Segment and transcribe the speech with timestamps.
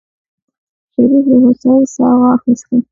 [0.93, 2.79] شريف د هوسايۍ سا واخيستله.